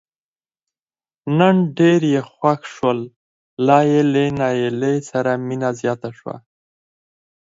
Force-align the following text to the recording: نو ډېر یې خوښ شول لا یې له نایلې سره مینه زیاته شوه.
نو 1.37 1.47
ډېر 1.77 2.01
یې 2.13 2.21
خوښ 2.31 2.61
شول 2.75 2.99
لا 3.67 3.79
یې 3.91 4.01
له 4.13 4.23
نایلې 4.39 4.95
سره 5.09 5.31
مینه 5.47 5.69
زیاته 5.79 6.09
شوه. 6.17 6.35